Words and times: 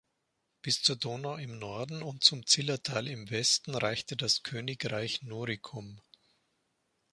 Bis 0.63 0.81
zur 0.81 0.95
Donau 0.95 1.35
im 1.35 1.59
Norden 1.59 2.01
und 2.01 2.23
zum 2.23 2.47
Zillertal 2.47 3.07
im 3.07 3.29
Westen 3.29 3.75
reichte 3.75 4.17
das 4.17 4.41
Königreich 4.41 5.21
Norikum. 5.21 6.01